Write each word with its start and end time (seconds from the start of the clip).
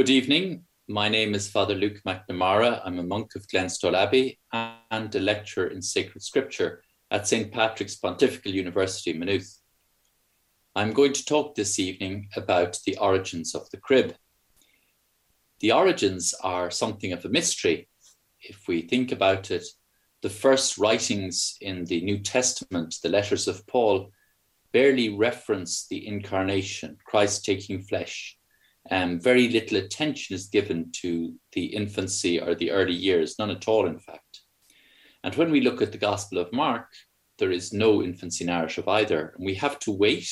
Good 0.00 0.08
evening. 0.08 0.64
My 0.88 1.10
name 1.10 1.34
is 1.34 1.50
Father 1.50 1.74
Luke 1.74 2.00
McNamara. 2.06 2.80
I'm 2.86 2.98
a 2.98 3.02
monk 3.02 3.34
of 3.34 3.46
Glenstal 3.48 3.94
Abbey 3.94 4.40
and 4.50 5.14
a 5.14 5.20
lecturer 5.20 5.66
in 5.66 5.82
sacred 5.82 6.22
scripture 6.22 6.82
at 7.10 7.28
St. 7.28 7.52
Patrick's 7.52 7.96
Pontifical 7.96 8.50
University, 8.50 9.12
Maynooth. 9.12 9.60
I'm 10.74 10.94
going 10.94 11.12
to 11.12 11.24
talk 11.26 11.54
this 11.54 11.78
evening 11.78 12.30
about 12.34 12.78
the 12.86 12.96
origins 12.96 13.54
of 13.54 13.68
the 13.68 13.76
crib. 13.76 14.14
The 15.60 15.72
origins 15.72 16.32
are 16.42 16.70
something 16.70 17.12
of 17.12 17.26
a 17.26 17.28
mystery. 17.28 17.86
If 18.40 18.68
we 18.68 18.80
think 18.80 19.12
about 19.12 19.50
it, 19.50 19.66
the 20.22 20.30
first 20.30 20.78
writings 20.78 21.58
in 21.60 21.84
the 21.84 22.00
New 22.00 22.20
Testament, 22.20 22.94
the 23.02 23.10
letters 23.10 23.46
of 23.46 23.66
Paul, 23.66 24.12
barely 24.72 25.10
reference 25.10 25.86
the 25.88 26.06
incarnation, 26.06 26.96
Christ 27.04 27.44
taking 27.44 27.82
flesh. 27.82 28.38
Um, 28.90 29.20
very 29.20 29.48
little 29.48 29.78
attention 29.78 30.34
is 30.34 30.46
given 30.46 30.90
to 31.02 31.34
the 31.52 31.66
infancy 31.66 32.40
or 32.40 32.54
the 32.54 32.70
early 32.70 32.94
years, 32.94 33.38
none 33.38 33.50
at 33.50 33.68
all, 33.68 33.86
in 33.86 33.98
fact. 33.98 34.40
And 35.22 35.34
when 35.34 35.50
we 35.50 35.60
look 35.60 35.82
at 35.82 35.92
the 35.92 35.98
Gospel 35.98 36.38
of 36.38 36.52
Mark, 36.52 36.86
there 37.38 37.50
is 37.50 37.72
no 37.72 38.02
infancy 38.02 38.44
narrative 38.44 38.88
either. 38.88 39.34
And 39.36 39.44
we 39.44 39.54
have 39.56 39.78
to 39.80 39.92
wait 39.92 40.30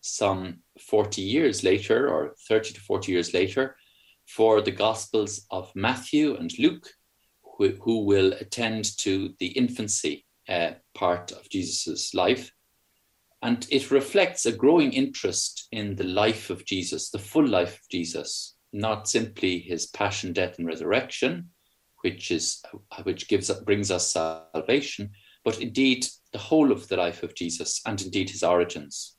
some 0.00 0.60
40 0.80 1.20
years 1.20 1.62
later, 1.62 2.08
or 2.08 2.34
30 2.48 2.74
to 2.74 2.80
40 2.80 3.12
years 3.12 3.34
later, 3.34 3.76
for 4.26 4.62
the 4.62 4.70
Gospels 4.70 5.46
of 5.50 5.70
Matthew 5.74 6.36
and 6.36 6.56
Luke, 6.58 6.88
who, 7.42 7.70
who 7.82 8.04
will 8.04 8.32
attend 8.34 8.96
to 8.98 9.34
the 9.38 9.48
infancy 9.48 10.24
uh, 10.48 10.72
part 10.94 11.32
of 11.32 11.48
Jesus' 11.50 12.14
life 12.14 12.50
and 13.42 13.66
it 13.70 13.90
reflects 13.90 14.44
a 14.44 14.52
growing 14.52 14.92
interest 14.92 15.66
in 15.72 15.96
the 15.96 16.04
life 16.04 16.50
of 16.50 16.64
Jesus, 16.66 17.10
the 17.10 17.18
full 17.18 17.46
life 17.46 17.74
of 17.74 17.88
Jesus, 17.90 18.56
not 18.72 19.08
simply 19.08 19.58
his 19.58 19.86
passion, 19.86 20.32
death, 20.32 20.58
and 20.58 20.66
resurrection, 20.66 21.48
which 22.02 22.30
is 22.30 22.62
which 23.02 23.28
gives 23.28 23.50
brings 23.62 23.90
us 23.90 24.12
salvation, 24.12 25.10
but 25.44 25.60
indeed 25.60 26.06
the 26.32 26.38
whole 26.38 26.70
of 26.70 26.88
the 26.88 26.96
life 26.96 27.22
of 27.22 27.34
Jesus 27.34 27.80
and 27.86 28.00
indeed 28.02 28.30
his 28.30 28.42
origins. 28.42 29.16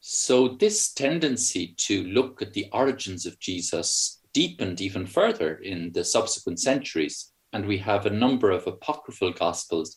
So 0.00 0.48
this 0.48 0.92
tendency 0.92 1.74
to 1.78 2.02
look 2.04 2.42
at 2.42 2.52
the 2.52 2.66
origins 2.72 3.24
of 3.24 3.38
Jesus 3.38 4.20
deepened 4.34 4.80
even 4.80 5.06
further 5.06 5.56
in 5.56 5.92
the 5.92 6.04
subsequent 6.04 6.58
centuries, 6.58 7.32
and 7.52 7.66
we 7.66 7.78
have 7.78 8.04
a 8.04 8.10
number 8.10 8.50
of 8.50 8.66
apocryphal 8.66 9.32
gospels 9.32 9.96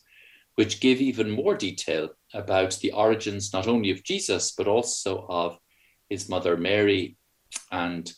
which 0.54 0.80
give 0.80 1.00
even 1.00 1.30
more 1.30 1.56
detail 1.56 2.10
about 2.34 2.74
the 2.80 2.92
origins 2.92 3.52
not 3.52 3.68
only 3.68 3.90
of 3.90 4.04
Jesus, 4.04 4.52
but 4.52 4.68
also 4.68 5.26
of 5.28 5.58
his 6.08 6.28
mother 6.28 6.56
Mary. 6.56 7.16
And 7.70 8.12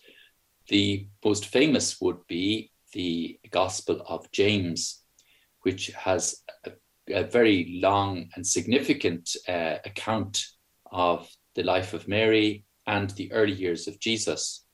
the 0.69 1.09
most 1.25 1.47
famous 1.47 2.01
would 2.01 2.27
be 2.27 2.71
the 2.93 3.39
Gospel 3.51 4.03
of 4.07 4.31
James, 4.33 5.03
which 5.63 5.89
has 5.89 6.43
a, 6.65 6.73
a 7.13 7.25
very 7.25 7.79
long 7.83 8.29
and 8.35 8.47
significant 8.47 9.37
uh, 9.47 9.77
account 9.85 10.45
of 10.91 11.29
the 11.55 11.63
life 11.63 11.95
of 11.95 12.09
Mary 12.09 12.65
and 12.87 13.11
the 13.11 13.31
early 13.33 13.53
years 13.53 13.89
of 13.89 14.01
Jesus. 14.01 14.65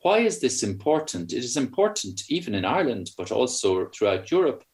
Why 0.00 0.18
is 0.18 0.40
this 0.40 0.62
important? 0.62 1.32
It 1.32 1.44
is 1.44 1.56
important 1.56 2.22
even 2.28 2.54
in 2.54 2.64
Ireland, 2.64 3.10
but 3.18 3.32
also 3.32 3.88
throughout 3.88 4.30
Europe, 4.30 4.64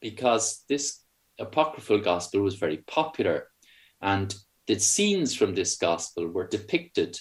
because 0.00 0.64
this 0.68 1.01
apocryphal 1.38 1.98
gospel 1.98 2.40
was 2.40 2.56
very 2.56 2.78
popular, 2.86 3.48
and 4.00 4.34
the 4.66 4.78
scenes 4.78 5.34
from 5.34 5.54
this 5.54 5.76
gospel 5.76 6.28
were 6.28 6.46
depicted 6.46 7.18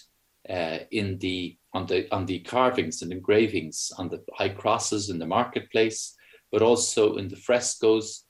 uh, 0.49 0.79
in 0.91 1.17
the 1.19 1.57
on 1.73 1.85
the 1.85 2.11
on 2.13 2.25
the 2.25 2.39
carvings 2.39 3.01
and 3.01 3.11
engravings 3.11 3.91
on 3.97 4.09
the 4.09 4.23
high 4.33 4.49
crosses 4.49 5.09
in 5.09 5.19
the 5.19 5.25
marketplace, 5.25 6.15
but 6.51 6.61
also 6.61 7.15
in 7.15 7.27
the 7.27 7.35
frescoes 7.35 8.25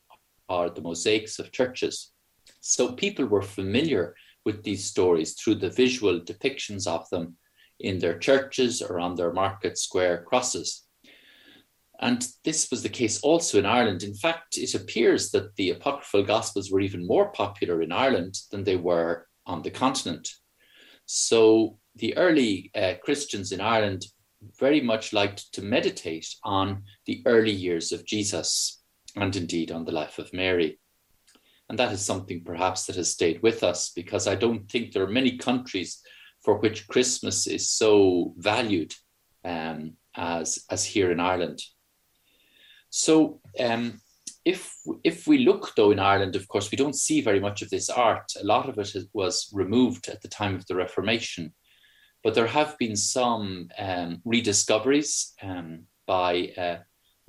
or 0.47 0.69
the 0.69 0.81
mosaics 0.81 1.39
of 1.39 1.51
churches. 1.51 2.11
So 2.59 2.93
people 2.93 3.25
were 3.25 3.41
familiar 3.41 4.15
with 4.45 4.63
these 4.63 4.85
stories 4.85 5.33
through 5.33 5.55
the 5.55 5.69
visual 5.69 6.19
depictions 6.19 6.87
of 6.87 7.09
them 7.09 7.37
in 7.79 7.99
their 7.99 8.17
churches 8.17 8.81
or 8.81 8.99
on 8.99 9.15
their 9.15 9.33
market 9.33 9.77
square 9.77 10.23
crosses. 10.27 10.85
And 12.01 12.27
this 12.43 12.71
was 12.71 12.81
the 12.81 12.89
case 12.89 13.21
also 13.21 13.59
in 13.59 13.65
Ireland. 13.65 14.01
In 14.01 14.15
fact, 14.15 14.57
it 14.57 14.73
appears 14.73 15.29
that 15.31 15.55
the 15.55 15.69
apocryphal 15.69 16.23
gospels 16.23 16.71
were 16.71 16.81
even 16.81 17.05
more 17.05 17.31
popular 17.31 17.81
in 17.83 17.91
Ireland 17.91 18.35
than 18.49 18.63
they 18.63 18.75
were 18.75 19.27
on 19.45 19.61
the 19.61 19.69
continent. 19.69 20.27
So 21.05 21.77
the 21.95 22.17
early 22.17 22.71
uh, 22.73 22.95
Christians 23.03 23.51
in 23.51 23.61
Ireland 23.61 24.05
very 24.59 24.81
much 24.81 25.13
liked 25.13 25.53
to 25.53 25.61
meditate 25.61 26.27
on 26.43 26.83
the 27.05 27.21
early 27.27 27.51
years 27.51 27.91
of 27.91 28.05
Jesus 28.05 28.81
and 29.15 29.35
indeed 29.35 29.71
on 29.71 29.85
the 29.85 29.91
life 29.91 30.17
of 30.17 30.33
Mary. 30.33 30.79
And 31.69 31.77
that 31.77 31.91
is 31.91 32.03
something 32.03 32.43
perhaps 32.43 32.85
that 32.85 32.95
has 32.95 33.11
stayed 33.11 33.43
with 33.43 33.63
us 33.63 33.91
because 33.95 34.27
I 34.27 34.35
don't 34.35 34.69
think 34.69 34.91
there 34.91 35.03
are 35.03 35.19
many 35.19 35.37
countries 35.37 36.01
for 36.43 36.57
which 36.57 36.87
Christmas 36.87 37.45
is 37.45 37.69
so 37.69 38.33
valued 38.37 38.93
um, 39.45 39.93
as, 40.15 40.65
as 40.69 40.83
here 40.83 41.11
in 41.11 41.19
Ireland. 41.19 41.61
So 42.91 43.39
um, 43.59 43.99
if 44.45 44.73
if 45.03 45.25
we 45.25 45.39
look 45.39 45.73
though 45.75 45.91
in 45.91 45.99
Ireland, 45.99 46.35
of 46.35 46.47
course, 46.47 46.69
we 46.69 46.75
don't 46.75 46.95
see 46.95 47.21
very 47.21 47.39
much 47.39 47.61
of 47.61 47.69
this 47.69 47.89
art. 47.89 48.31
A 48.39 48.43
lot 48.43 48.69
of 48.69 48.77
it 48.77 49.03
was 49.13 49.49
removed 49.53 50.07
at 50.09 50.21
the 50.21 50.27
time 50.27 50.55
of 50.55 50.65
the 50.67 50.75
Reformation, 50.75 51.53
but 52.23 52.35
there 52.35 52.47
have 52.47 52.77
been 52.77 52.95
some 52.95 53.69
um, 53.79 54.21
rediscoveries 54.25 55.33
um, 55.41 55.85
by, 56.05 56.51
uh, 56.57 56.77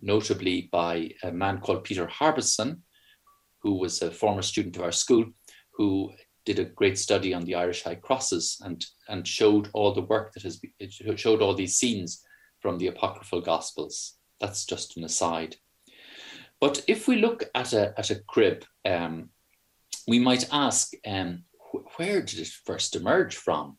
notably 0.01 0.69
by 0.73 1.11
a 1.23 1.31
man 1.31 1.61
called 1.61 1.85
Peter 1.85 2.07
Harbison, 2.07 2.83
who 3.63 3.79
was 3.79 4.03
a 4.03 4.11
former 4.11 4.43
student 4.43 4.77
of 4.77 4.83
our 4.83 4.93
school, 4.93 5.25
who 5.75 6.11
did 6.45 6.59
a 6.59 6.65
great 6.65 6.99
study 6.99 7.33
on 7.33 7.45
the 7.45 7.55
Irish 7.55 7.85
High 7.85 7.95
Crosses 7.95 8.61
and 8.65 8.85
and 9.09 9.27
showed 9.27 9.69
all 9.75 9.95
the 9.95 10.03
work 10.03 10.33
that 10.33 10.43
has 10.43 10.61
showed 11.21 11.41
all 11.41 11.55
these 11.55 11.77
scenes 11.77 12.25
from 12.61 12.79
the 12.79 12.89
apocryphal 12.89 13.41
Gospels. 13.41 14.19
That's 14.43 14.67
just 14.67 14.97
an 14.97 15.05
aside. 15.05 15.57
But 16.61 16.85
if 16.89 17.07
we 17.07 17.17
look 17.17 17.45
at 17.55 17.73
a, 17.73 17.95
at 17.97 18.11
a 18.11 18.21
crib, 18.29 18.65
um, 18.85 19.31
we 20.09 20.19
might 20.19 20.49
ask, 20.53 20.93
um, 21.07 21.45
wh- 21.59 21.99
where 21.99 22.21
did 22.21 22.41
it 22.41 22.51
first 22.67 22.97
emerge 22.97 23.37
from? 23.37 23.79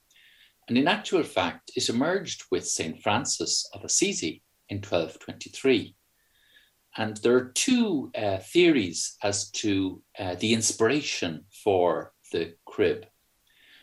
And 0.68 0.78
in 0.78 0.88
actual 0.88 1.24
fact, 1.24 1.72
it 1.76 1.90
emerged 1.90 2.46
with 2.50 2.66
St. 2.66 3.02
Francis 3.02 3.70
of 3.74 3.84
Assisi 3.84 4.42
in 4.70 4.78
1223. 4.78 5.96
And 6.96 7.18
there 7.18 7.36
are 7.36 7.52
two 7.56 8.12
uh, 8.16 8.38
theories 8.38 9.18
as 9.22 9.52
to 9.52 10.02
uh, 10.18 10.36
the 10.36 10.54
inspiration 10.54 11.46
for 11.64 12.14
the 12.32 12.56
crib. 12.66 13.06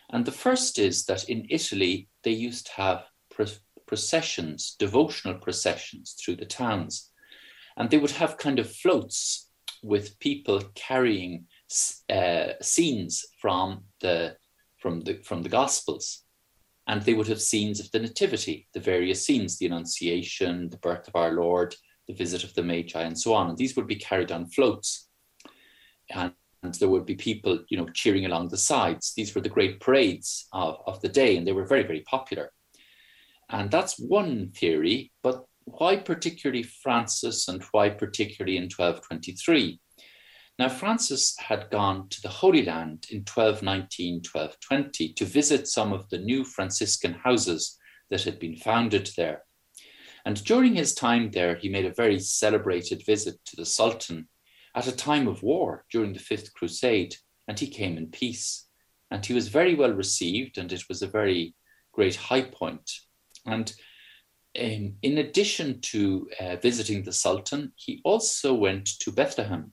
And 0.09 0.25
the 0.25 0.31
first 0.31 0.79
is 0.79 1.05
that 1.05 1.29
in 1.29 1.45
Italy, 1.49 2.09
they 2.23 2.31
used 2.31 2.67
to 2.67 2.73
have 2.73 3.03
processions, 3.91 4.77
devotional 4.79 5.37
processions 5.37 6.15
through 6.17 6.37
the 6.37 6.45
towns. 6.45 7.11
And 7.75 7.89
they 7.89 7.97
would 7.97 8.11
have 8.11 8.37
kind 8.37 8.57
of 8.57 8.71
floats 8.83 9.49
with 9.83 10.17
people 10.19 10.61
carrying 10.75 11.47
uh, 12.09 12.53
scenes 12.61 13.25
from 13.41 13.83
the, 13.99 14.37
from, 14.81 15.01
the, 15.01 15.15
from 15.27 15.43
the 15.43 15.49
Gospels. 15.49 16.23
And 16.87 17.01
they 17.01 17.13
would 17.13 17.27
have 17.27 17.41
scenes 17.41 17.81
of 17.81 17.91
the 17.91 17.99
Nativity, 17.99 18.69
the 18.73 18.79
various 18.79 19.25
scenes, 19.25 19.57
the 19.57 19.65
Annunciation, 19.65 20.69
the 20.69 20.77
birth 20.77 21.09
of 21.09 21.17
our 21.17 21.33
Lord, 21.33 21.75
the 22.07 22.13
visit 22.13 22.45
of 22.45 22.53
the 22.53 22.63
Magi, 22.63 23.01
and 23.01 23.19
so 23.19 23.33
on. 23.33 23.49
And 23.49 23.57
these 23.57 23.75
would 23.75 23.87
be 23.87 23.97
carried 23.97 24.31
on 24.31 24.45
floats. 24.45 25.09
And 26.09 26.31
and 26.63 26.75
there 26.75 26.89
would 26.89 27.07
be 27.07 27.15
people, 27.15 27.63
you 27.69 27.77
know, 27.77 27.87
cheering 27.89 28.25
along 28.25 28.49
the 28.49 28.57
sides. 28.57 29.13
These 29.15 29.33
were 29.33 29.41
the 29.41 29.49
great 29.49 29.79
parades 29.79 30.47
of, 30.53 30.77
of 30.85 31.01
the 31.01 31.09
day, 31.09 31.35
and 31.35 31.47
they 31.47 31.53
were 31.53 31.65
very, 31.65 31.81
very 31.81 32.01
popular. 32.01 32.51
And 33.51 33.69
that's 33.69 33.99
one 33.99 34.51
theory, 34.51 35.11
but 35.21 35.45
why 35.65 35.97
particularly 35.97 36.63
Francis 36.63 37.47
and 37.49 37.61
why 37.71 37.89
particularly 37.89 38.55
in 38.55 38.63
1223? 38.63 39.79
Now, 40.57 40.69
Francis 40.69 41.35
had 41.37 41.69
gone 41.69 42.07
to 42.09 42.21
the 42.21 42.29
Holy 42.29 42.63
Land 42.63 43.07
in 43.09 43.19
1219, 43.19 44.21
1220 44.31 45.13
to 45.13 45.25
visit 45.25 45.67
some 45.67 45.91
of 45.91 46.07
the 46.09 46.17
new 46.17 46.45
Franciscan 46.45 47.13
houses 47.13 47.77
that 48.09 48.23
had 48.23 48.39
been 48.39 48.55
founded 48.55 49.09
there. 49.17 49.43
And 50.23 50.41
during 50.43 50.75
his 50.75 50.93
time 50.93 51.31
there, 51.31 51.55
he 51.55 51.67
made 51.67 51.85
a 51.85 51.93
very 51.93 52.19
celebrated 52.19 53.03
visit 53.05 53.43
to 53.45 53.55
the 53.55 53.65
Sultan 53.65 54.29
at 54.75 54.87
a 54.87 54.95
time 54.95 55.27
of 55.27 55.43
war 55.43 55.83
during 55.91 56.13
the 56.13 56.19
Fifth 56.19 56.53
Crusade, 56.53 57.15
and 57.47 57.59
he 57.59 57.67
came 57.67 57.97
in 57.97 58.07
peace. 58.07 58.67
And 59.09 59.25
he 59.25 59.33
was 59.33 59.49
very 59.49 59.75
well 59.75 59.91
received, 59.91 60.57
and 60.57 60.71
it 60.71 60.83
was 60.87 61.01
a 61.01 61.07
very 61.07 61.55
great 61.91 62.15
high 62.15 62.43
point 62.43 62.89
and 63.45 63.73
um, 64.59 64.95
in 65.01 65.17
addition 65.17 65.79
to 65.81 66.29
uh, 66.39 66.55
visiting 66.57 67.03
the 67.03 67.13
Sultan, 67.13 67.71
he 67.75 68.01
also 68.03 68.53
went 68.53 68.85
to 68.99 69.11
Bethlehem 69.11 69.71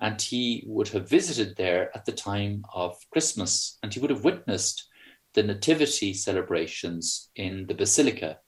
and 0.00 0.20
he 0.20 0.64
would 0.66 0.88
have 0.88 1.08
visited 1.08 1.56
there 1.56 1.94
at 1.94 2.04
the 2.04 2.12
time 2.12 2.64
of 2.72 2.96
Christmas 3.10 3.78
and 3.82 3.92
he 3.92 4.00
would 4.00 4.10
have 4.10 4.24
witnessed 4.24 4.88
the 5.34 5.42
nativity 5.42 6.14
celebrations 6.14 7.30
in 7.36 7.66
the 7.66 7.74
basilica 7.74 8.38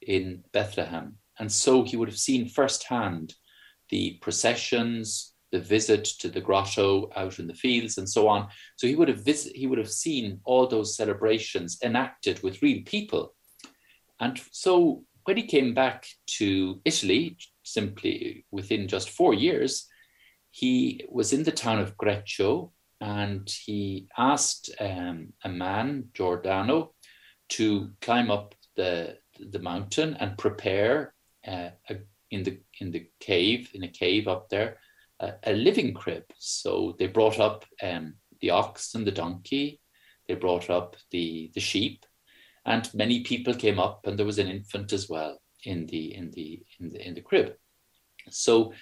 in 0.00 0.44
Bethlehem. 0.52 1.16
And 1.38 1.50
so 1.50 1.82
he 1.82 1.96
would 1.96 2.08
have 2.08 2.18
seen 2.18 2.48
firsthand 2.48 3.34
the 3.90 4.18
processions, 4.20 5.34
the 5.52 5.60
visit 5.60 6.04
to 6.04 6.28
the 6.28 6.40
grotto 6.40 7.10
out 7.14 7.38
in 7.38 7.46
the 7.46 7.54
fields 7.54 7.98
and 7.98 8.08
so 8.08 8.28
on. 8.28 8.48
So 8.76 8.86
he 8.86 8.96
would 8.96 9.08
have 9.08 9.24
visit, 9.24 9.54
he 9.54 9.66
would 9.66 9.78
have 9.78 9.90
seen 9.90 10.40
all 10.44 10.66
those 10.66 10.96
celebrations 10.96 11.78
enacted 11.82 12.42
with 12.42 12.62
real 12.62 12.82
people. 12.84 13.35
And 14.20 14.40
so 14.50 15.04
when 15.24 15.36
he 15.36 15.44
came 15.44 15.74
back 15.74 16.06
to 16.38 16.80
Italy, 16.84 17.36
simply 17.62 18.46
within 18.50 18.88
just 18.88 19.10
four 19.10 19.34
years, 19.34 19.86
he 20.50 21.04
was 21.08 21.32
in 21.32 21.42
the 21.42 21.52
town 21.52 21.78
of 21.78 21.96
Greccio 21.96 22.72
and 23.00 23.48
he 23.64 24.08
asked 24.16 24.70
um, 24.80 25.32
a 25.44 25.48
man, 25.48 26.08
Giordano, 26.14 26.94
to 27.50 27.90
climb 28.00 28.30
up 28.30 28.54
the, 28.76 29.18
the 29.38 29.58
mountain 29.58 30.16
and 30.18 30.38
prepare 30.38 31.14
uh, 31.46 31.70
a, 31.90 31.96
in 32.30 32.42
the 32.42 32.58
in 32.80 32.90
the 32.90 33.08
cave 33.20 33.70
in 33.74 33.84
a 33.84 33.88
cave 33.88 34.26
up 34.26 34.48
there 34.48 34.78
a, 35.20 35.34
a 35.44 35.52
living 35.52 35.94
crib. 35.94 36.24
So 36.38 36.96
they 36.98 37.06
brought 37.06 37.38
up 37.38 37.64
um, 37.82 38.14
the 38.40 38.50
ox 38.50 38.94
and 38.94 39.06
the 39.06 39.12
donkey. 39.12 39.80
They 40.28 40.34
brought 40.34 40.70
up 40.70 40.96
the 41.10 41.50
the 41.54 41.60
sheep, 41.60 42.04
and 42.66 42.92
many 42.92 43.22
people 43.22 43.54
came 43.54 43.78
up, 43.78 44.06
and 44.06 44.18
there 44.18 44.26
was 44.26 44.40
an 44.40 44.48
infant 44.48 44.92
as 44.92 45.08
well 45.08 45.38
in 45.62 45.86
the 45.86 46.14
in 46.14 46.30
the 46.32 46.62
in 46.80 46.90
the 46.90 47.06
in 47.06 47.14
the 47.14 47.20
crib. 47.22 47.54
So 48.28 48.72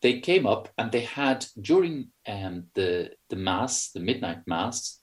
they 0.00 0.20
came 0.20 0.46
up 0.46 0.68
and 0.78 0.92
they 0.92 1.00
had 1.00 1.44
during 1.60 2.10
um, 2.26 2.64
the 2.74 3.10
the 3.28 3.36
mass, 3.36 3.90
the 3.90 4.00
midnight 4.00 4.42
mass, 4.46 5.00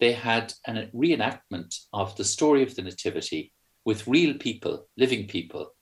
they 0.00 0.12
had 0.12 0.52
a 0.66 0.86
reenactment 0.92 1.76
of 1.92 2.16
the 2.16 2.24
story 2.24 2.64
of 2.64 2.74
the 2.74 2.82
nativity 2.82 3.52
with 3.84 4.08
real 4.08 4.34
people, 4.34 4.88
living 4.96 5.28
people, 5.28 5.74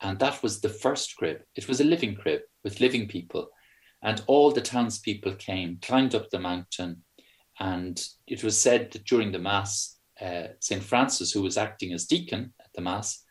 and 0.00 0.18
that 0.18 0.42
was 0.42 0.60
the 0.60 0.68
first 0.68 1.16
crib. 1.16 1.42
It 1.54 1.68
was 1.68 1.80
a 1.80 1.84
living 1.84 2.16
crib 2.16 2.40
with 2.64 2.80
living 2.80 3.06
people, 3.06 3.48
and 4.02 4.22
all 4.26 4.50
the 4.50 4.60
townspeople 4.60 5.36
came, 5.36 5.78
climbed 5.80 6.16
up 6.16 6.30
the 6.30 6.40
mountain, 6.40 7.04
and 7.60 8.00
it 8.26 8.42
was 8.42 8.60
said 8.60 8.90
that 8.92 9.04
during 9.04 9.30
the 9.30 9.38
mass, 9.38 9.97
uh, 10.20 10.48
Saint 10.60 10.82
Francis, 10.82 11.32
who 11.32 11.42
was 11.42 11.56
acting 11.56 11.92
as 11.92 12.06
deacon 12.06 12.52
at 12.60 12.72
the 12.74 12.80
mass, 12.80 13.24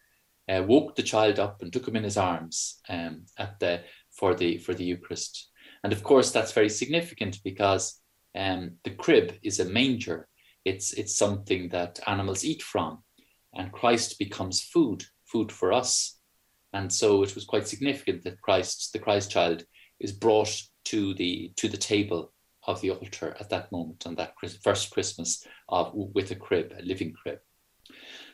uh, 0.50 0.64
woke 0.66 0.96
the 0.96 1.04
child 1.04 1.40
up 1.40 1.62
and 1.62 1.72
took 1.72 1.88
him 1.88 1.96
in 1.96 2.04
his 2.04 2.18
arms 2.18 2.80
um, 2.90 3.26
at 3.38 3.60
the 3.60 3.82
for 4.12 4.34
the 4.34 4.58
for 4.58 4.74
the 4.74 4.86
Eucharist. 4.86 5.50
And 5.84 5.94
of 5.94 6.04
course, 6.04 6.32
that's 6.32 6.54
very 6.54 6.70
significant 6.70 7.40
because 7.44 8.00
um, 8.36 8.74
the 8.84 8.92
crib 8.92 9.34
is 9.44 9.60
a 9.60 9.66
manger. 9.66 10.28
It's 10.66 10.94
it's 10.94 11.16
something 11.16 11.70
that 11.70 12.00
animals 12.08 12.46
eat 12.46 12.62
from, 12.62 13.04
and 13.54 13.72
Christ 13.72 14.20
becomes 14.20 14.62
food, 14.62 15.04
food 15.26 15.52
for 15.52 15.74
us. 15.74 16.20
And 16.74 16.92
so 16.92 17.24
it 17.24 17.34
was 17.36 17.46
quite 17.46 17.68
significant 17.68 18.24
that 18.24 18.42
Christ, 18.42 18.92
the 18.94 19.00
Christ 19.00 19.32
child, 19.32 19.64
is 20.00 20.12
brought 20.12 20.62
to 20.86 21.14
the 21.16 21.52
to 21.58 21.68
the 21.68 21.78
table 21.78 22.32
of 22.68 22.82
the 22.82 22.92
altar 22.92 23.36
at 23.40 23.50
that 23.50 23.72
moment 23.72 24.06
on 24.06 24.16
that 24.16 24.34
first 24.62 24.92
Christmas 24.92 25.46
of 25.70 25.92
with 25.94 26.32
a 26.32 26.36
crib, 26.36 26.74
a 26.78 26.82
living 26.84 27.14
crib. 27.14 27.40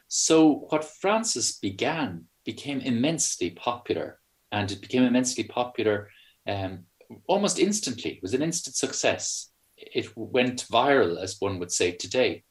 So 0.08 0.66
what 0.70 0.84
Francis 0.84 1.58
began 1.60 2.26
became 2.46 2.82
immensely 2.82 3.52
popular 3.52 4.20
and 4.52 4.72
it 4.72 4.82
became 4.82 5.04
immensely 5.04 5.44
popular 5.44 6.10
um, 6.48 6.86
almost 7.28 7.60
instantly. 7.60 8.12
It 8.12 8.22
was 8.22 8.34
an 8.34 8.42
instant 8.42 8.76
success. 8.76 9.52
It 9.78 10.16
went 10.16 10.68
viral, 10.72 11.22
as 11.22 11.38
one 11.40 11.60
would 11.60 11.72
say 11.72 11.92
today. 11.92 12.44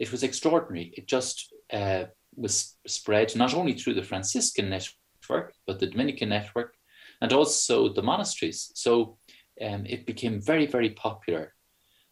It 0.00 0.10
was 0.10 0.22
extraordinary. 0.22 0.92
It 0.96 1.06
just 1.06 1.52
uh, 1.72 2.04
was 2.34 2.76
spread 2.86 3.36
not 3.36 3.54
only 3.54 3.74
through 3.74 3.94
the 3.94 4.02
Franciscan 4.02 4.68
network, 4.70 5.54
but 5.66 5.78
the 5.78 5.86
Dominican 5.86 6.30
network, 6.30 6.74
and 7.20 7.32
also 7.32 7.92
the 7.92 8.02
monasteries. 8.02 8.72
So 8.74 9.18
um, 9.60 9.86
it 9.86 10.06
became 10.06 10.40
very, 10.40 10.66
very 10.66 10.90
popular. 10.90 11.54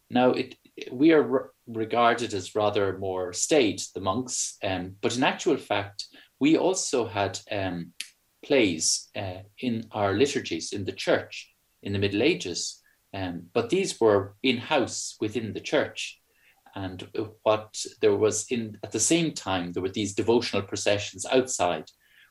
Now, 0.09 0.31
it, 0.31 0.55
we 0.91 1.11
are 1.11 1.21
re- 1.21 1.39
regarded 1.67 2.33
as 2.33 2.55
rather 2.55 2.97
more 2.97 3.33
staid, 3.33 3.81
the 3.93 4.01
monks, 4.01 4.57
um, 4.63 4.95
but 5.01 5.15
in 5.15 5.23
actual 5.23 5.57
fact, 5.57 6.05
we 6.39 6.57
also 6.57 7.07
had 7.07 7.39
um, 7.51 7.93
plays 8.43 9.09
uh, 9.15 9.41
in 9.59 9.85
our 9.91 10.13
liturgies 10.13 10.73
in 10.73 10.85
the 10.85 10.91
church 10.91 11.51
in 11.81 11.93
the 11.93 11.99
Middle 11.99 12.23
Ages, 12.23 12.81
um, 13.13 13.43
but 13.53 13.69
these 13.69 13.99
were 13.99 14.35
in 14.43 14.57
house 14.57 15.15
within 15.19 15.53
the 15.53 15.61
church. 15.61 16.19
And 16.75 17.07
what 17.43 17.85
there 18.01 18.15
was 18.15 18.47
in 18.49 18.79
at 18.83 18.91
the 18.91 18.99
same 18.99 19.33
time, 19.33 19.71
there 19.71 19.83
were 19.83 19.89
these 19.89 20.15
devotional 20.15 20.63
processions 20.63 21.25
outside, 21.31 21.85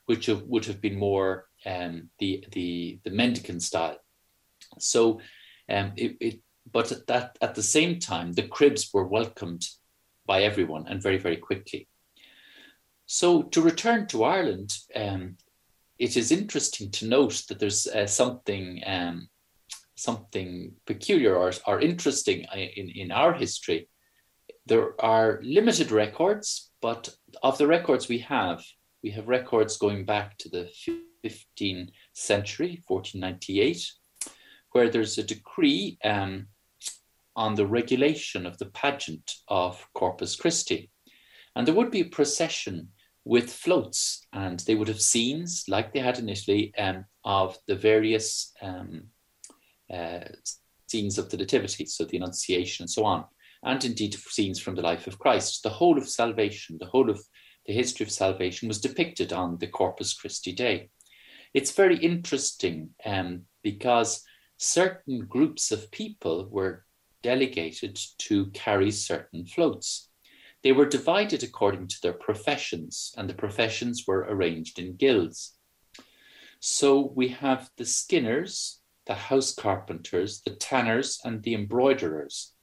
which 0.06 0.28
would 0.28 0.64
have 0.64 0.80
been 0.80 0.98
more 0.98 1.46
um, 1.64 2.10
the 2.18 2.44
the 2.50 2.98
the 3.04 3.10
mendicant 3.10 3.62
style. 3.62 3.98
So, 4.82 5.20
um, 5.68 5.92
it, 5.96 6.16
it 6.20 6.40
but 6.70 6.92
at 6.92 7.06
that 7.06 7.38
at 7.40 7.54
the 7.54 7.62
same 7.62 7.98
time, 7.98 8.32
the 8.32 8.48
cribs 8.48 8.90
were 8.92 9.06
welcomed 9.06 9.66
by 10.26 10.42
everyone 10.42 10.86
and 10.88 11.02
very 11.02 11.18
very 11.18 11.36
quickly. 11.36 11.88
So 13.06 13.42
to 13.42 13.60
return 13.60 14.06
to 14.08 14.24
Ireland, 14.24 14.72
um, 14.94 15.36
it 15.98 16.16
is 16.16 16.32
interesting 16.32 16.90
to 16.92 17.08
note 17.08 17.42
that 17.48 17.58
there's 17.58 17.86
uh, 17.86 18.06
something 18.06 18.82
um, 18.86 19.28
something 20.02 20.72
peculiar 20.86 21.36
or, 21.36 21.52
or 21.66 21.80
interesting 21.80 22.46
uh, 22.52 22.56
in, 22.56 22.88
in 22.90 23.12
our 23.12 23.32
history. 23.32 23.88
There 24.66 25.00
are 25.00 25.40
limited 25.42 25.90
records, 25.90 26.70
but 26.80 27.08
of 27.42 27.58
the 27.58 27.66
records 27.66 28.08
we 28.08 28.18
have, 28.18 28.64
we 29.02 29.10
have 29.10 29.28
records 29.28 29.76
going 29.76 30.04
back 30.04 30.38
to 30.38 30.48
the 30.48 30.70
15th 31.24 31.90
century, 32.12 32.82
1498, 32.86 33.92
where 34.72 34.88
there's 34.88 35.18
a 35.18 35.22
decree 35.22 35.98
um, 36.04 36.46
on 37.36 37.54
the 37.54 37.66
regulation 37.66 38.46
of 38.46 38.58
the 38.58 38.66
pageant 38.66 39.32
of 39.48 39.86
Corpus 39.94 40.36
Christi. 40.36 40.90
And 41.54 41.66
there 41.66 41.74
would 41.74 41.90
be 41.90 42.00
a 42.00 42.06
procession 42.06 42.88
with 43.24 43.52
floats, 43.52 44.26
and 44.32 44.60
they 44.60 44.74
would 44.74 44.88
have 44.88 45.00
scenes 45.00 45.64
like 45.68 45.92
they 45.92 46.00
had 46.00 46.18
in 46.18 46.28
Italy 46.28 46.72
um, 46.76 47.04
of 47.24 47.56
the 47.66 47.76
various 47.76 48.52
um, 48.60 49.04
uh, 49.92 50.20
scenes 50.88 51.18
of 51.18 51.30
the 51.30 51.36
Nativity, 51.36 51.86
so 51.86 52.04
the 52.04 52.16
Annunciation 52.16 52.84
and 52.84 52.90
so 52.90 53.04
on, 53.04 53.24
and 53.62 53.84
indeed 53.84 54.14
scenes 54.14 54.60
from 54.60 54.74
the 54.74 54.82
life 54.82 55.06
of 55.06 55.18
Christ. 55.18 55.62
The 55.62 55.70
whole 55.70 55.98
of 55.98 56.08
salvation, 56.08 56.78
the 56.80 56.86
whole 56.86 57.10
of 57.10 57.20
the 57.66 57.72
history 57.72 58.04
of 58.04 58.10
salvation 58.10 58.66
was 58.68 58.80
depicted 58.80 59.32
on 59.32 59.58
the 59.58 59.68
Corpus 59.68 60.14
Christi 60.14 60.52
Day. 60.52 60.90
It's 61.54 61.72
very 61.72 61.96
interesting 61.98 62.90
um, 63.04 63.42
because 63.62 64.24
certain 64.62 65.26
groups 65.26 65.72
of 65.72 65.90
people 65.90 66.48
were 66.48 66.84
delegated 67.22 67.98
to 68.18 68.46
carry 68.50 68.92
certain 68.92 69.44
floats. 69.44 70.08
They 70.62 70.70
were 70.70 70.86
divided 70.86 71.42
according 71.42 71.88
to 71.88 71.96
their 72.00 72.12
professions, 72.12 73.12
and 73.16 73.28
the 73.28 73.34
professions 73.34 74.04
were 74.06 74.20
arranged 74.20 74.78
in 74.78 74.94
guilds. 74.94 75.56
So 76.60 77.12
we 77.16 77.28
have 77.28 77.70
the 77.76 77.84
skinners, 77.84 78.80
the 79.06 79.14
house 79.14 79.52
carpenters, 79.52 80.42
the 80.42 80.54
tanners, 80.54 81.18
and 81.24 81.42
the 81.42 81.54
embroiderers, 81.54 82.54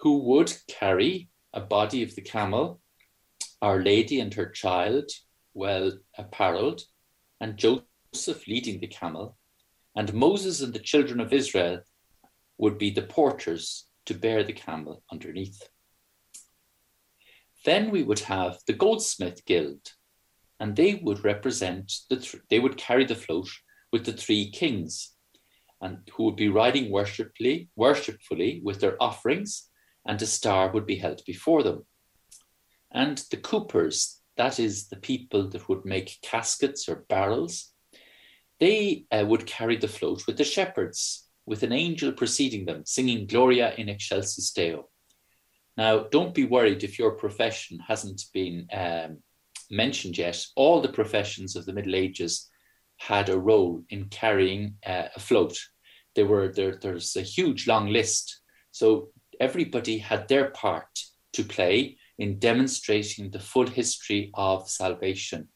who 0.00 0.18
would 0.24 0.52
carry 0.66 1.28
a 1.52 1.60
body 1.60 2.02
of 2.02 2.16
the 2.16 2.22
camel, 2.22 2.80
Our 3.62 3.80
Lady 3.80 4.18
and 4.18 4.34
her 4.34 4.50
child, 4.50 5.10
well 5.54 5.92
apparelled, 6.18 6.82
and 7.40 7.56
Joseph 7.56 8.48
leading 8.48 8.80
the 8.80 8.88
camel, 8.88 9.35
and 9.96 10.12
Moses 10.12 10.60
and 10.60 10.74
the 10.74 10.78
children 10.78 11.20
of 11.20 11.32
Israel 11.32 11.80
would 12.58 12.76
be 12.78 12.90
the 12.90 13.02
porters 13.02 13.88
to 14.04 14.14
bear 14.14 14.44
the 14.44 14.52
camel 14.52 15.02
underneath. 15.10 15.68
Then 17.64 17.90
we 17.90 18.02
would 18.02 18.20
have 18.20 18.58
the 18.66 18.74
Goldsmith 18.74 19.44
Guild, 19.46 19.94
and 20.60 20.76
they 20.76 20.94
would 20.94 21.24
represent 21.24 21.92
the 22.08 22.16
th- 22.16 22.42
they 22.50 22.60
would 22.60 22.76
carry 22.76 23.04
the 23.04 23.14
float 23.14 23.48
with 23.92 24.04
the 24.04 24.12
three 24.12 24.50
kings, 24.50 25.14
and 25.80 25.98
who 26.12 26.24
would 26.24 26.36
be 26.36 26.48
riding 26.48 26.92
worshipfully, 26.92 27.68
worshipfully 27.74 28.60
with 28.62 28.80
their 28.80 29.02
offerings, 29.02 29.68
and 30.06 30.20
a 30.22 30.26
star 30.26 30.70
would 30.70 30.86
be 30.86 30.96
held 30.96 31.22
before 31.26 31.62
them. 31.62 31.84
And 32.92 33.18
the 33.30 33.36
coopers, 33.38 34.20
that 34.36 34.60
is 34.60 34.88
the 34.88 34.96
people 34.96 35.48
that 35.50 35.68
would 35.68 35.84
make 35.84 36.18
caskets 36.22 36.88
or 36.88 37.04
barrels, 37.08 37.72
they 38.60 39.06
uh, 39.10 39.24
would 39.26 39.46
carry 39.46 39.76
the 39.76 39.88
float 39.88 40.26
with 40.26 40.36
the 40.36 40.44
shepherds, 40.44 41.28
with 41.44 41.62
an 41.62 41.72
angel 41.72 42.12
preceding 42.12 42.64
them, 42.64 42.82
singing 42.84 43.26
Gloria 43.26 43.74
in 43.76 43.88
excelsis 43.88 44.50
Deo. 44.52 44.88
Now, 45.76 46.04
don't 46.10 46.34
be 46.34 46.44
worried 46.44 46.84
if 46.84 46.98
your 46.98 47.12
profession 47.12 47.78
hasn't 47.86 48.22
been 48.32 48.66
um, 48.72 49.18
mentioned 49.70 50.16
yet. 50.16 50.42
All 50.56 50.80
the 50.80 50.88
professions 50.88 51.54
of 51.54 51.66
the 51.66 51.72
Middle 51.72 51.94
Ages 51.94 52.48
had 52.98 53.28
a 53.28 53.38
role 53.38 53.82
in 53.90 54.06
carrying 54.06 54.76
uh, 54.86 55.08
a 55.14 55.20
float. 55.20 55.58
There 56.14 56.26
were 56.26 56.48
there, 56.48 56.78
there's 56.80 57.14
a 57.16 57.22
huge 57.22 57.66
long 57.66 57.88
list. 57.88 58.40
So 58.70 59.10
everybody 59.38 59.98
had 59.98 60.28
their 60.28 60.50
part 60.50 60.88
to 61.34 61.44
play 61.44 61.98
in 62.18 62.38
demonstrating 62.38 63.30
the 63.30 63.38
full 63.38 63.66
history 63.66 64.30
of 64.34 64.70
salvation 64.70 65.48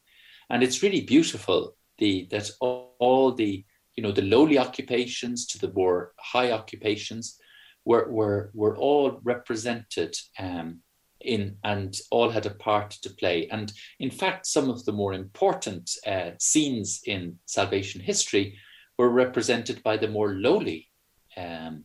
And 0.51 0.63
it's 0.63 0.83
really 0.83 1.01
beautiful 1.03 1.77
the 2.01 2.27
that 2.31 2.51
all, 2.61 2.97
all 2.99 3.33
the 3.33 3.65
you 3.97 4.03
know 4.03 4.13
the 4.13 4.23
lowly 4.23 4.59
occupations 4.59 5.47
to 5.47 5.59
the 5.59 5.73
more 5.73 6.13
high 6.19 6.51
occupations 6.51 7.39
were 7.85 8.11
were 8.11 8.51
were 8.55 8.77
all 8.77 9.21
represented 9.23 10.17
um, 10.39 10.81
in 11.21 11.57
and 11.65 11.97
all 12.11 12.31
had 12.31 12.47
a 12.47 12.55
part 12.55 12.91
to 13.03 13.11
play. 13.11 13.47
And 13.51 13.73
in 13.99 14.11
fact, 14.11 14.47
some 14.47 14.71
of 14.71 14.85
the 14.85 14.93
more 14.93 15.13
important 15.13 15.91
uh, 16.07 16.31
scenes 16.39 17.01
in 17.07 17.39
salvation 17.47 18.01
history 18.01 18.59
were 18.99 19.11
represented 19.11 19.83
by 19.83 19.97
the 19.97 20.09
more 20.09 20.35
lowly 20.35 20.89
um, 21.37 21.85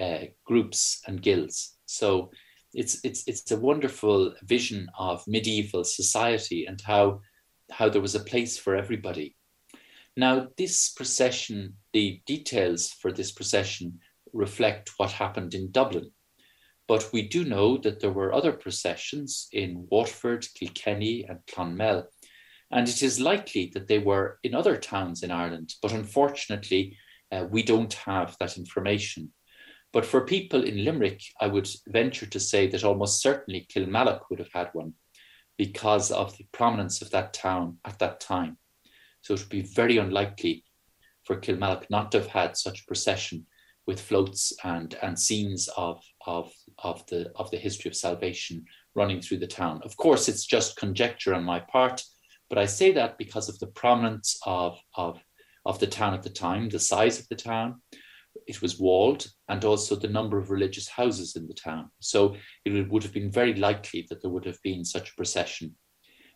uh, 0.00 0.24
groups 0.44 1.02
and 1.06 1.22
guilds. 1.22 1.76
So 1.86 2.30
it's 2.74 3.00
it's 3.04 3.24
it's 3.26 3.50
a 3.50 3.56
wonderful 3.56 4.34
vision 4.42 4.88
of 4.98 5.26
medieval 5.26 5.84
society 5.84 6.66
and 6.66 6.80
how 6.80 7.20
how 7.70 7.88
there 7.88 8.02
was 8.02 8.14
a 8.14 8.20
place 8.20 8.58
for 8.58 8.76
everybody. 8.76 9.37
Now, 10.18 10.48
this 10.56 10.88
procession, 10.88 11.74
the 11.92 12.20
details 12.26 12.90
for 12.90 13.12
this 13.12 13.30
procession 13.30 14.00
reflect 14.32 14.90
what 14.96 15.12
happened 15.12 15.54
in 15.54 15.70
Dublin. 15.70 16.10
But 16.88 17.08
we 17.12 17.22
do 17.22 17.44
know 17.44 17.78
that 17.78 18.00
there 18.00 18.10
were 18.10 18.32
other 18.32 18.50
processions 18.50 19.46
in 19.52 19.86
Waterford, 19.92 20.44
Kilkenny, 20.56 21.24
and 21.28 21.38
Clonmel. 21.46 22.08
And 22.72 22.88
it 22.88 23.00
is 23.00 23.20
likely 23.20 23.70
that 23.74 23.86
they 23.86 24.00
were 24.00 24.40
in 24.42 24.56
other 24.56 24.76
towns 24.76 25.22
in 25.22 25.30
Ireland, 25.30 25.74
but 25.80 25.92
unfortunately, 25.92 26.96
uh, 27.30 27.44
we 27.48 27.62
don't 27.62 27.94
have 27.94 28.34
that 28.40 28.58
information. 28.58 29.32
But 29.92 30.04
for 30.04 30.26
people 30.26 30.64
in 30.64 30.84
Limerick, 30.84 31.22
I 31.40 31.46
would 31.46 31.70
venture 31.86 32.26
to 32.26 32.40
say 32.40 32.66
that 32.66 32.82
almost 32.82 33.22
certainly 33.22 33.68
Kilmallock 33.72 34.22
would 34.30 34.40
have 34.40 34.52
had 34.52 34.70
one 34.72 34.94
because 35.56 36.10
of 36.10 36.36
the 36.36 36.48
prominence 36.50 37.02
of 37.02 37.10
that 37.12 37.34
town 37.34 37.78
at 37.84 38.00
that 38.00 38.18
time. 38.18 38.58
So 39.20 39.34
it 39.34 39.40
would 39.40 39.48
be 39.48 39.62
very 39.62 39.98
unlikely 39.98 40.64
for 41.24 41.36
Kilmallock 41.36 41.86
not 41.90 42.10
to 42.12 42.18
have 42.18 42.28
had 42.28 42.56
such 42.56 42.86
procession 42.86 43.46
with 43.86 44.00
floats 44.00 44.52
and, 44.64 44.94
and 45.02 45.18
scenes 45.18 45.68
of, 45.76 46.02
of, 46.26 46.52
of, 46.84 47.06
the, 47.06 47.30
of 47.36 47.50
the 47.50 47.56
history 47.56 47.88
of 47.88 47.96
salvation 47.96 48.64
running 48.94 49.20
through 49.20 49.38
the 49.38 49.46
town. 49.46 49.80
Of 49.84 49.96
course, 49.96 50.28
it's 50.28 50.44
just 50.44 50.76
conjecture 50.76 51.34
on 51.34 51.44
my 51.44 51.60
part, 51.60 52.02
but 52.48 52.58
I 52.58 52.66
say 52.66 52.92
that 52.92 53.18
because 53.18 53.48
of 53.48 53.58
the 53.58 53.66
prominence 53.68 54.38
of, 54.44 54.78
of, 54.94 55.18
of 55.64 55.78
the 55.78 55.86
town 55.86 56.14
at 56.14 56.22
the 56.22 56.30
time, 56.30 56.68
the 56.68 56.78
size 56.78 57.18
of 57.18 57.28
the 57.28 57.36
town, 57.36 57.80
it 58.46 58.62
was 58.62 58.78
walled, 58.78 59.26
and 59.48 59.64
also 59.64 59.96
the 59.96 60.08
number 60.08 60.38
of 60.38 60.50
religious 60.50 60.88
houses 60.88 61.36
in 61.36 61.46
the 61.46 61.54
town. 61.54 61.90
So 62.00 62.36
it 62.64 62.90
would 62.90 63.02
have 63.02 63.12
been 63.12 63.30
very 63.30 63.54
likely 63.54 64.06
that 64.08 64.22
there 64.22 64.30
would 64.30 64.44
have 64.44 64.62
been 64.62 64.84
such 64.84 65.10
a 65.10 65.14
procession, 65.16 65.74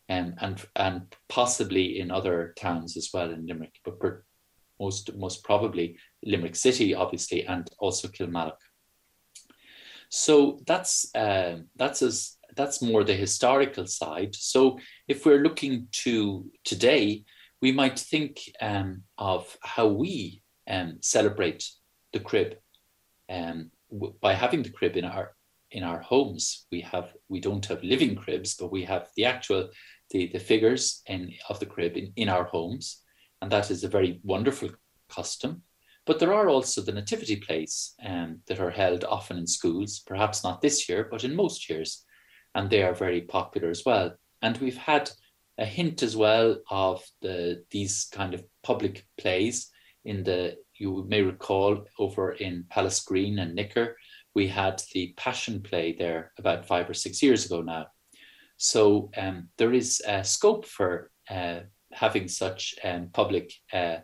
um, 0.08 0.34
and 0.40 0.64
and 0.76 1.16
possibly 1.28 2.00
in 2.00 2.10
other 2.10 2.54
towns 2.58 2.96
as 2.96 3.10
well 3.12 3.30
in 3.30 3.46
Limerick, 3.46 3.74
but 3.84 3.98
per, 3.98 4.24
most 4.80 5.14
most 5.16 5.44
probably 5.44 5.96
Limerick 6.24 6.56
City, 6.56 6.94
obviously, 6.94 7.46
and 7.46 7.70
also 7.78 8.08
Kilmallock. 8.08 8.58
So 10.08 10.60
that's 10.66 11.14
uh, 11.14 11.58
that's 11.76 12.02
as 12.02 12.36
that's 12.56 12.82
more 12.82 13.04
the 13.04 13.14
historical 13.14 13.86
side. 13.86 14.34
So 14.34 14.78
if 15.08 15.24
we're 15.24 15.42
looking 15.42 15.88
to 16.04 16.50
today, 16.64 17.24
we 17.62 17.72
might 17.72 17.98
think 17.98 18.40
um, 18.60 19.04
of 19.16 19.56
how 19.62 19.86
we 19.86 20.42
um, 20.68 20.98
celebrate 21.00 21.64
the 22.12 22.20
crib. 22.20 22.56
Um, 23.30 23.70
w- 23.90 24.14
by 24.20 24.34
having 24.34 24.62
the 24.62 24.70
crib 24.70 24.96
in 24.96 25.04
our 25.04 25.34
in 25.72 25.82
our 25.82 26.00
homes, 26.00 26.66
we 26.70 26.80
have 26.82 27.12
we 27.28 27.40
don't 27.40 27.66
have 27.66 27.82
living 27.82 28.14
cribs, 28.14 28.54
but 28.54 28.70
we 28.70 28.84
have 28.84 29.08
the 29.16 29.24
actual 29.24 29.70
the 30.10 30.28
the 30.28 30.38
figures 30.38 31.02
in 31.06 31.32
of 31.48 31.58
the 31.58 31.66
crib 31.66 31.96
in, 31.96 32.12
in 32.16 32.28
our 32.28 32.44
homes, 32.44 33.02
and 33.40 33.50
that 33.50 33.70
is 33.70 33.82
a 33.82 33.88
very 33.88 34.20
wonderful 34.22 34.70
custom. 35.08 35.62
But 36.04 36.18
there 36.18 36.34
are 36.34 36.48
also 36.48 36.82
the 36.82 36.92
nativity 36.92 37.36
plays 37.36 37.94
um, 38.04 38.40
that 38.46 38.58
are 38.60 38.70
held 38.70 39.04
often 39.04 39.38
in 39.38 39.46
schools, 39.46 40.00
perhaps 40.06 40.42
not 40.42 40.60
this 40.60 40.88
year, 40.88 41.06
but 41.10 41.24
in 41.24 41.34
most 41.34 41.70
years, 41.70 42.04
and 42.54 42.68
they 42.68 42.82
are 42.82 42.94
very 42.94 43.22
popular 43.22 43.70
as 43.70 43.84
well. 43.86 44.14
And 44.42 44.58
we've 44.58 44.76
had 44.76 45.10
a 45.58 45.64
hint 45.64 46.02
as 46.02 46.16
well 46.16 46.56
of 46.70 47.04
the 47.20 47.64
these 47.70 48.08
kind 48.12 48.34
of 48.34 48.44
public 48.62 49.06
plays 49.18 49.70
in 50.04 50.24
the 50.24 50.56
you 50.74 51.04
may 51.08 51.22
recall 51.22 51.86
over 51.98 52.32
in 52.32 52.64
Palace 52.68 53.00
Green 53.00 53.38
and 53.38 53.54
Nicker, 53.54 53.96
we 54.34 54.48
had 54.48 54.82
the 54.92 55.14
Passion 55.16 55.62
Play 55.62 55.94
there 55.98 56.32
about 56.38 56.66
five 56.66 56.88
or 56.88 56.94
six 56.94 57.22
years 57.22 57.46
ago 57.46 57.62
now. 57.62 57.86
So 58.56 59.10
um, 59.16 59.48
there 59.58 59.72
is 59.72 60.02
a 60.06 60.24
scope 60.24 60.66
for 60.66 61.10
uh, 61.30 61.60
having 61.92 62.28
such 62.28 62.74
um, 62.84 63.08
public 63.12 63.52
uh, 63.72 63.98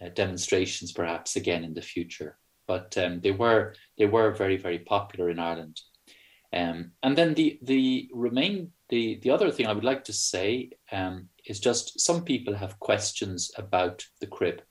uh, 0.00 0.08
demonstrations, 0.14 0.92
perhaps 0.92 1.36
again 1.36 1.64
in 1.64 1.74
the 1.74 1.82
future. 1.82 2.38
But 2.66 2.96
um, 2.98 3.20
they 3.20 3.30
were 3.30 3.74
they 3.98 4.06
were 4.06 4.32
very 4.32 4.56
very 4.56 4.78
popular 4.80 5.30
in 5.30 5.38
Ireland. 5.38 5.80
Um, 6.52 6.92
and 7.02 7.16
then 7.16 7.34
the 7.34 7.58
the 7.62 8.08
remain 8.12 8.72
the 8.88 9.18
the 9.22 9.30
other 9.30 9.50
thing 9.50 9.66
I 9.66 9.72
would 9.72 9.84
like 9.84 10.04
to 10.04 10.12
say 10.12 10.70
um, 10.92 11.28
is 11.46 11.60
just 11.60 12.00
some 12.00 12.24
people 12.24 12.54
have 12.54 12.78
questions 12.80 13.50
about 13.56 14.04
the 14.20 14.26
crib 14.26 14.62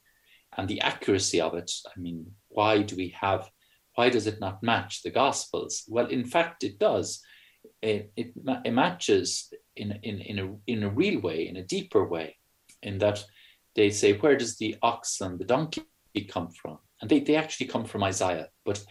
and 0.57 0.67
the 0.67 0.81
accuracy 0.81 1.41
of 1.41 1.53
it. 1.55 1.71
I 1.85 2.00
mean, 2.00 2.31
why 2.50 2.81
do 2.83 2.95
we 2.95 3.09
have, 3.19 3.50
why 3.95 4.09
does 4.09 4.27
it 4.27 4.39
not 4.39 4.63
match 4.63 5.01
the 5.01 5.12
Gospels? 5.12 5.83
Well, 5.88 6.07
in 6.07 6.25
fact, 6.25 6.63
it 6.63 6.79
does. 6.79 7.21
It, 7.81 8.12
it, 8.15 8.33
it 8.65 8.71
matches 8.71 9.53
in, 9.75 9.91
in, 10.03 10.19
in, 10.19 10.39
a, 10.39 10.55
in 10.67 10.83
a 10.83 10.89
real 10.89 11.19
way, 11.21 11.47
in 11.47 11.57
a 11.57 11.63
deeper 11.63 12.07
way, 12.07 12.38
in 12.81 12.97
that 13.00 13.23
they 13.75 13.89
say, 13.89 14.13
where 14.13 14.38
does 14.38 14.57
the 14.57 14.75
ox 14.81 15.21
and 15.21 15.39
the 15.39 15.45
donkey 15.45 15.83
come 16.29 16.50
from? 16.50 16.79
And 17.01 17.09
they, 17.09 17.19
they 17.19 17.35
actually 17.35 17.67
come 17.67 17.85
from 17.85 18.03
Isaiah, 18.03 18.50
but 18.65 18.83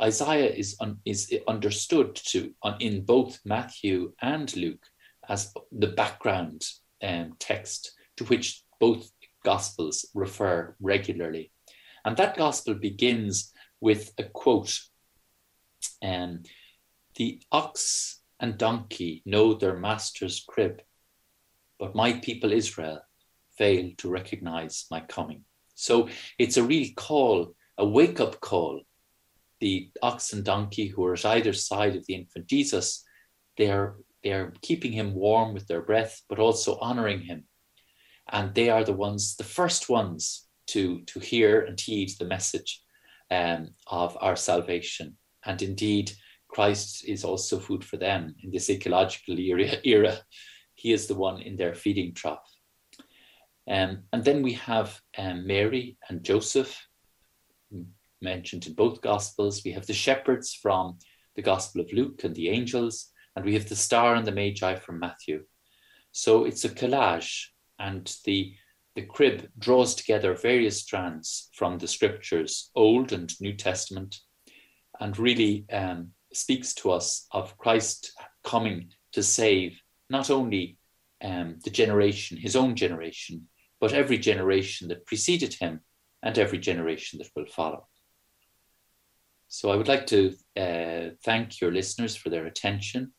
Isaiah 0.00 0.50
is, 0.50 0.76
un, 0.80 0.98
is 1.04 1.34
understood 1.48 2.14
to 2.14 2.52
in 2.78 3.04
both 3.04 3.40
Matthew 3.44 4.12
and 4.22 4.54
Luke 4.56 4.84
as 5.28 5.52
the 5.72 5.88
background 5.88 6.64
um, 7.02 7.32
text 7.38 7.92
to 8.16 8.24
which 8.24 8.62
both 8.80 9.10
Gospels 9.44 10.06
refer 10.14 10.76
regularly. 10.80 11.52
And 12.04 12.16
that 12.16 12.36
Gospel 12.36 12.74
begins 12.74 13.52
with 13.80 14.12
a 14.18 14.24
quote 14.24 14.80
um, 16.02 16.42
The 17.16 17.40
ox 17.52 18.20
and 18.40 18.58
donkey 18.58 19.22
know 19.24 19.54
their 19.54 19.76
master's 19.76 20.44
crib, 20.48 20.82
but 21.78 21.94
my 21.94 22.14
people 22.14 22.52
Israel 22.52 23.00
fail 23.56 23.90
to 23.98 24.10
recognize 24.10 24.86
my 24.90 25.00
coming. 25.00 25.44
So 25.74 26.08
it's 26.38 26.56
a 26.56 26.62
real 26.62 26.88
call, 26.96 27.54
a 27.76 27.86
wake 27.86 28.20
up 28.20 28.40
call. 28.40 28.82
The 29.60 29.90
ox 30.02 30.32
and 30.32 30.44
donkey 30.44 30.86
who 30.86 31.04
are 31.04 31.14
at 31.14 31.24
either 31.24 31.52
side 31.52 31.96
of 31.96 32.06
the 32.06 32.14
infant 32.14 32.46
Jesus, 32.46 33.04
they 33.56 33.70
are, 33.70 33.96
they 34.22 34.32
are 34.32 34.52
keeping 34.62 34.92
him 34.92 35.14
warm 35.14 35.52
with 35.52 35.66
their 35.66 35.82
breath, 35.82 36.22
but 36.28 36.38
also 36.38 36.78
honoring 36.78 37.22
him 37.22 37.44
and 38.30 38.54
they 38.54 38.70
are 38.70 38.84
the 38.84 38.92
ones, 38.92 39.36
the 39.36 39.44
first 39.44 39.88
ones 39.88 40.46
to 40.68 41.02
to 41.06 41.18
hear 41.18 41.60
and 41.62 41.80
heed 41.80 42.10
the 42.18 42.26
message 42.26 42.82
um, 43.30 43.70
of 43.86 44.16
our 44.20 44.36
salvation. 44.36 45.16
And 45.44 45.60
indeed, 45.62 46.12
Christ 46.48 47.04
is 47.06 47.24
also 47.24 47.58
food 47.58 47.84
for 47.84 47.96
them 47.96 48.34
in 48.42 48.50
this 48.50 48.70
ecological 48.70 49.38
era. 49.38 49.76
era. 49.84 50.18
He 50.74 50.92
is 50.92 51.06
the 51.06 51.14
one 51.14 51.42
in 51.42 51.56
their 51.56 51.74
feeding 51.74 52.14
trough. 52.14 52.48
Um, 53.68 54.04
and 54.12 54.24
then 54.24 54.42
we 54.42 54.54
have 54.54 55.00
um, 55.18 55.46
Mary 55.46 55.98
and 56.08 56.24
Joseph 56.24 56.88
mentioned 58.22 58.66
in 58.66 58.74
both 58.74 59.02
Gospels. 59.02 59.62
We 59.64 59.72
have 59.72 59.86
the 59.86 59.92
shepherds 59.92 60.54
from 60.54 60.98
the 61.36 61.42
Gospel 61.42 61.82
of 61.82 61.92
Luke 61.92 62.24
and 62.24 62.34
the 62.34 62.48
angels, 62.48 63.10
and 63.36 63.44
we 63.44 63.54
have 63.54 63.68
the 63.68 63.76
star 63.76 64.14
and 64.14 64.26
the 64.26 64.32
Magi 64.32 64.76
from 64.76 64.98
Matthew. 64.98 65.44
So 66.12 66.44
it's 66.44 66.64
a 66.64 66.70
collage 66.70 67.44
and 67.78 68.12
the 68.24 68.54
the 68.98 69.06
crib 69.06 69.48
draws 69.56 69.94
together 69.94 70.34
various 70.34 70.80
strands 70.80 71.50
from 71.54 71.78
the 71.78 71.86
scriptures, 71.86 72.72
Old 72.74 73.12
and 73.12 73.32
New 73.40 73.52
Testament, 73.52 74.16
and 74.98 75.16
really 75.16 75.66
um, 75.72 76.08
speaks 76.32 76.74
to 76.74 76.90
us 76.90 77.28
of 77.30 77.56
Christ 77.58 78.10
coming 78.42 78.90
to 79.12 79.22
save 79.22 79.80
not 80.10 80.30
only 80.30 80.78
um, 81.22 81.60
the 81.62 81.70
generation, 81.70 82.38
his 82.38 82.56
own 82.56 82.74
generation, 82.74 83.46
but 83.80 83.92
every 83.92 84.18
generation 84.18 84.88
that 84.88 85.06
preceded 85.06 85.54
him 85.54 85.78
and 86.24 86.36
every 86.36 86.58
generation 86.58 87.20
that 87.20 87.30
will 87.36 87.46
follow. 87.46 87.86
So 89.46 89.70
I 89.70 89.76
would 89.76 89.86
like 89.86 90.08
to 90.08 90.34
uh, 90.56 91.10
thank 91.22 91.60
your 91.60 91.70
listeners 91.70 92.16
for 92.16 92.30
their 92.30 92.46
attention. 92.46 93.12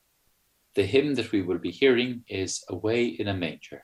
The 0.75 0.83
hymn 0.85 1.15
that 1.15 1.31
we 1.31 1.41
will 1.41 1.57
be 1.57 1.71
hearing 1.71 2.25
is 2.27 2.65
Away 2.67 3.05
in 3.05 3.29
a 3.29 3.33
Manger. 3.33 3.83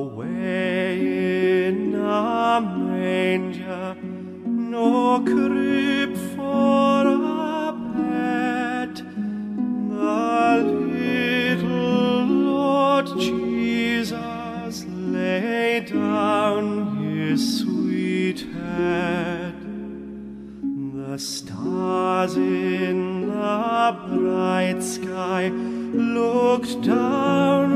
away 0.00 1.66
in 1.68 1.94
a 1.94 2.60
manger, 2.60 3.94
no 4.44 5.20
crib 5.20 6.16
for 6.34 7.06
a 7.06 7.72
bed. 7.96 8.94
The 9.90 10.48
little 10.94 12.24
Lord 12.52 13.06
Jesus 13.18 14.84
lay 14.88 15.80
down 15.80 16.64
his 17.04 17.60
sweet 17.60 18.40
head. 18.54 19.54
The 20.94 21.18
stars 21.18 22.36
in 22.36 23.28
the 23.28 23.96
bright 24.08 24.82
sky 24.82 25.48
looked 25.48 26.80
down 26.82 27.69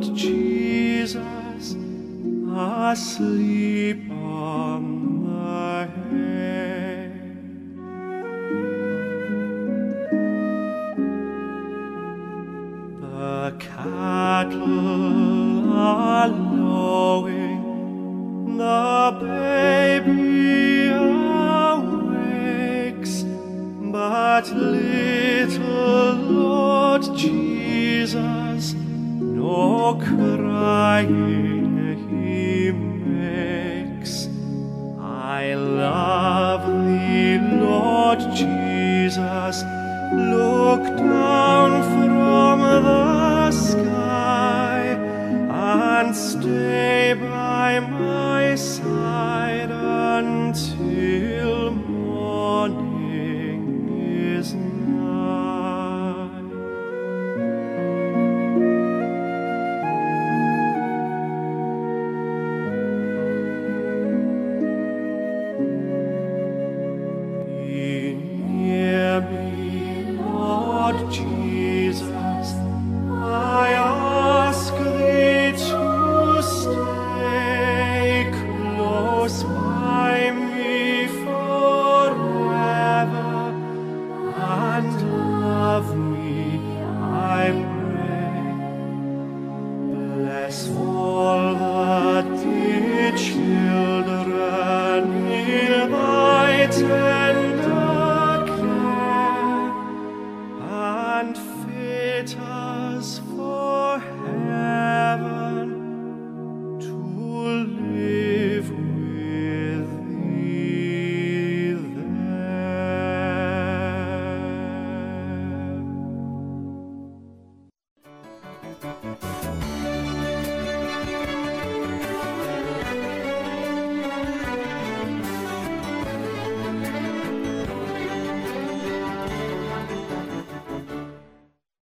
Jesus 0.00 1.74
asleep 2.56 4.10
on 4.10 5.07